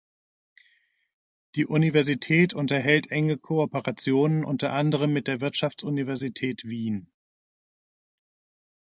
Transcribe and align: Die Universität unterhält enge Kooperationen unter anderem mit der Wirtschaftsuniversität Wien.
Die 1.53 1.67
Universität 1.67 2.55
unterhält 2.55 3.11
enge 3.11 3.37
Kooperationen 3.37 4.43
unter 4.43 4.73
anderem 4.73 5.13
mit 5.13 5.27
der 5.27 5.41
Wirtschaftsuniversität 5.41 6.63
Wien. 6.65 7.11